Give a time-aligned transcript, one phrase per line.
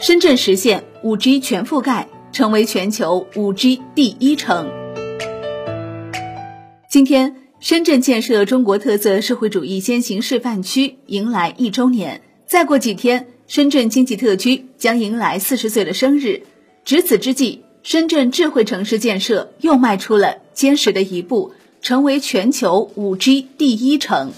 [0.00, 4.70] 深圳实现 5G 全覆盖，成为全球 5G 第一城。
[6.88, 12.22] 今天，深圳建设中国特色社会主义先行示范区迎来一周年。
[12.46, 16.42] 再过几天，深圳经济特区将迎来四十岁的生日。
[16.84, 21.52] 值此之际，深圳智慧城市建设又迈出了坚实的一步，
[21.82, 24.30] 成为全球 5G 第一城。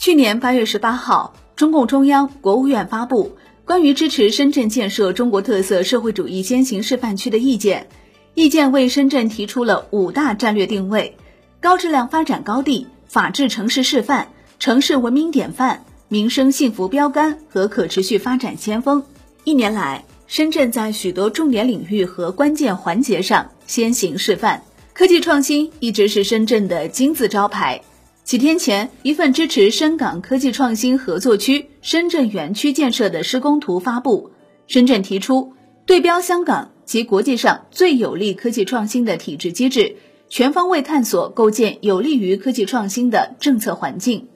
[0.00, 7.86] 去年八月十八号，中共中央、国务院发布关于支持深圳建设中国特色社会主义先行示范区的意见。
[8.32, 11.18] 意见为深圳提出了五大战略定位：
[11.60, 14.28] 高质量发展高地、法治城市示范、
[14.58, 19.02] 城市文明典范、民生幸福标杆和可持续发展先锋。
[19.44, 24.62] 一年来，深圳在许多重点领域和关键环节上先行示范，
[24.94, 27.82] 科技创新一直是深圳的金字招牌。
[28.30, 34.30] 几天前，一份支持深港科技创新合作区深圳园区建设的施工图发布。
[34.68, 35.52] 深圳提出
[35.84, 39.96] 对标香港及国际上最有利科技创新的体制机制，
[40.28, 44.28] 全方位探索构建有利于科技创新的政策环境。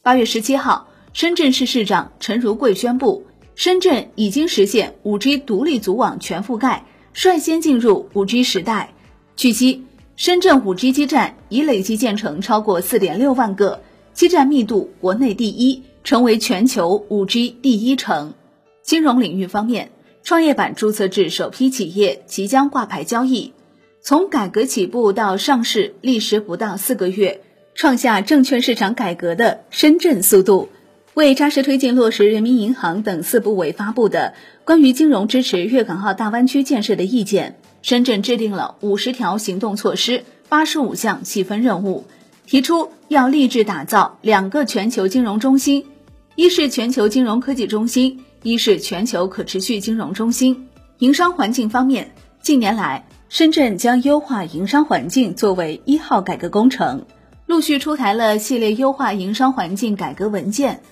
[0.00, 8.94] 八月十七号，深圳市市长陈如桂宣布，深圳已经实现 5G 独立组网全覆盖，率先进入 5G 时代。
[9.34, 9.82] 据悉。
[10.20, 13.80] 深圳 5G 基站已累计建成超过4.6万个，
[14.12, 18.34] 基站密度国内第一，成为全球 5G 第一城。
[18.82, 23.54] 金融领域方面，创业板注册制首批企业即将挂牌交易。
[24.02, 27.40] 从改革起步到上市，历时不到四个月，
[27.74, 30.68] 创下证券市场改革的深圳速度。
[31.14, 34.34] 为扎实推进落实人民银行等四部委发布的
[34.64, 37.59] 关于金融支持粤港澳大湾区建设的意见。
[37.82, 42.04] 深圳制定了五十条行动措施、八十五项细分任务，
[42.46, 45.86] 提出要立志打造两个全球金融中心：
[46.34, 50.68] 一是全球金融科技中心，一是全球可持续金融中心。
[50.98, 57.06] 营商环境方面，近年来深圳将优化营商环境作为一号改革工程，
[57.46, 60.82] 陆续出台了系列优化营商环境改革文件。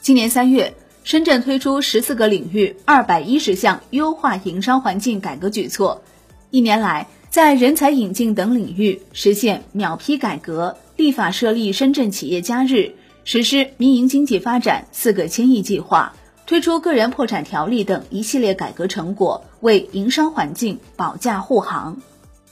[0.00, 6.02] 今年三月，深圳推出十四个领域二百一十项优化营商环境改革举措。
[6.50, 12.92] 一年来，在人才引进等领域实现秒批改革，立法设立深圳企业家日，
[13.24, 16.14] 实施民营经济发展四个千亿计划，
[16.46, 22.00] 推出个人破产条例等一系列改革成果，为营商环境保驾护航。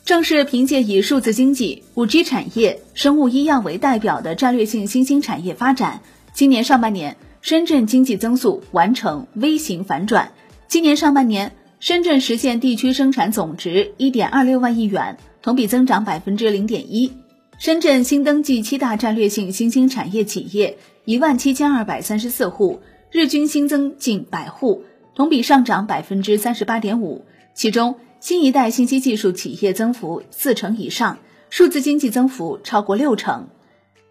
[0.04, 6.02] 正是凭借以数字经济、五 G 产业、生物医药为代表的战略性新兴产业发展，
[6.34, 10.32] 今年上半年深圳经济增速完成 V 型反转。
[10.68, 11.52] 今年上半年。
[11.84, 17.12] 深圳实现地区生产总值一点二六万亿元，同比增长百分之零点一。
[17.58, 22.80] 深圳新登记七大战略性新兴产业企业一万七千二百三十四户，
[23.10, 24.82] 日均新增近百户，
[25.14, 27.26] 同比上涨百分之三十八点五。
[27.52, 31.18] 其中，新一代信息技术企业增幅四成以上，
[31.50, 33.48] 数字经济增幅超过六成。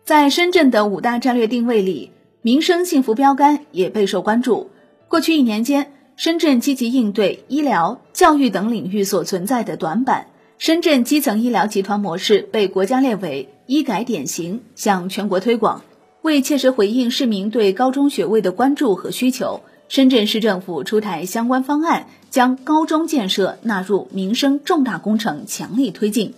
[0.05, 2.11] 在深圳的五大战略定位里，
[2.43, 4.69] 民生幸福标杆也备受关注。
[5.07, 10.27] 过去一年间，深圳积极应对医疗、教育等领域所存在的短板。
[10.59, 15.81] 深圳基层医疗集团模式被国家列为医改典型，向全国推广。
[16.21, 26.33] 为切实回应市民对高中学位的关注和需求，深圳市政府出台相关方案，将高中建设纳入民生重大工程，强力推进。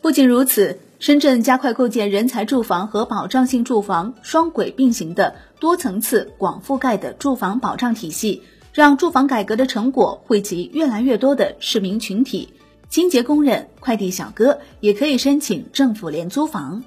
[0.00, 8.42] 不仅如此，深圳加快构建人才住房和保障性住房双轨并行的多层次、广覆盖的住房保障体系。
[8.78, 12.48] 让住房改革的成果惠及越来越多的市民群体，
[12.88, 16.84] 清洁工人、快递小哥也可以申请政府廉租房。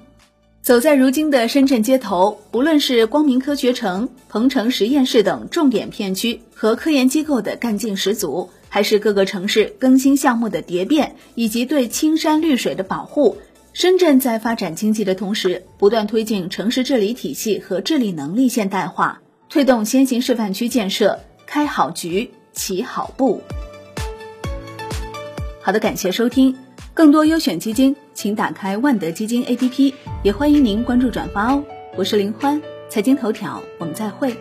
[0.62, 13.36] 走在如今的深圳街头，不论是光明科学城、鹏城实验室等重点片区和科研机构的干劲十足，还是各个城市更新项目的蝶变，以及对青山绿水的保护，
[13.74, 21.20] 深圳在发展经济的同时，不断推进城市治理体系和治理能力现代化，推动先行示范区建设。
[21.54, 23.38] 开好局，起好步。
[25.60, 26.56] 好的，感谢收听，
[26.94, 31.62] 更多优选基金，请打开万德基金 APP，也欢迎您关注转发哦。
[31.94, 32.58] 我是林欢，
[32.88, 34.34] 财经头条，我们再会。